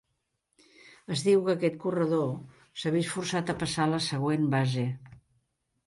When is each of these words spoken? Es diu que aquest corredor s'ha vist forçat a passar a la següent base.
Es 1.15 1.23
diu 1.27 1.43
que 1.49 1.53
aquest 1.57 1.77
corredor 1.85 2.33
s'ha 2.81 2.95
vist 2.99 3.15
forçat 3.19 3.55
a 3.55 3.59
passar 3.63 3.87
a 3.87 3.95
la 3.97 4.05
següent 4.11 4.53
base. 4.57 4.93